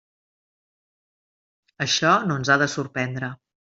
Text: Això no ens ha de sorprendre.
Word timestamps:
Això 1.87 2.15
no 2.31 2.39
ens 2.41 2.51
ha 2.55 2.59
de 2.63 2.69
sorprendre. 2.77 3.35